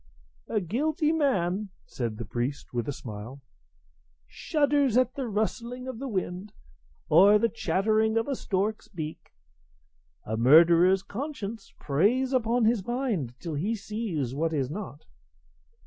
"A 0.47 0.59
guilty 0.59 1.11
man," 1.11 1.69
said 1.85 2.17
the 2.17 2.25
priest, 2.25 2.73
with 2.73 2.87
a 2.89 2.91
smile, 2.91 3.39
"shudders 4.27 4.97
at 4.97 5.13
the 5.13 5.27
rustling 5.27 5.87
of 5.87 5.99
the 5.99 6.07
wind 6.07 6.53
or 7.07 7.37
the 7.37 7.47
chattering 7.47 8.17
of 8.17 8.27
a 8.27 8.33
stork's 8.35 8.87
beak; 8.87 9.31
a 10.25 10.35
murderer's 10.35 11.03
conscience 11.03 11.71
preys 11.77 12.33
upon 12.33 12.65
his 12.65 12.83
mind 12.83 13.35
till 13.39 13.53
he 13.53 13.75
sees 13.75 14.33
what 14.33 14.53
is 14.53 14.71
not. 14.71 15.05